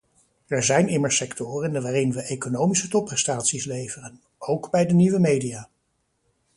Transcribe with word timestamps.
Er 0.47 0.63
zijn 0.63 0.87
immers 0.87 1.15
sectoren 1.17 1.81
waarin 1.81 2.13
we 2.13 2.21
economische 2.21 2.87
topprestaties 2.87 3.65
leveren, 3.65 4.21
ook 4.37 4.69
bij 4.71 4.85
de 4.85 4.93
nieuwe 4.93 5.19
media. 5.19 5.69